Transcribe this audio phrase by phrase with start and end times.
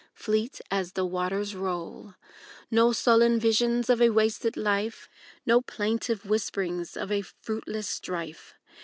[0.15, 2.15] Fleet as the waters roll.
[2.71, 5.07] No sullen visions of a wasted life,
[5.45, 8.55] No plaintive whisperings of a fruitless strife.